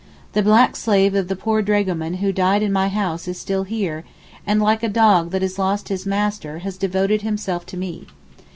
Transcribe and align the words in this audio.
The 0.33 0.41
black 0.41 0.75
slave 0.75 1.13
of 1.13 1.27
the 1.27 1.35
poor 1.35 1.61
dragoman 1.61 2.15
who 2.15 2.31
died 2.31 2.63
in 2.63 2.73
my 2.73 2.87
house 2.89 3.27
is 3.27 3.45
here 3.67 4.01
still, 4.01 4.11
and 4.47 4.59
like 4.59 4.81
a 4.81 4.89
dog 4.89 5.29
that 5.29 5.43
has 5.43 5.59
lost 5.59 5.89
his 5.89 6.07
master 6.07 6.57
has 6.57 6.75
devoted 6.75 7.21
himself 7.21 7.67
to 7.67 7.77
me. 7.77 8.07